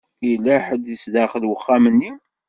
Yella 0.29 0.55
ḥedd 0.65 0.85
sdaxel 1.03 1.43
wexxam-nni. 1.49 2.11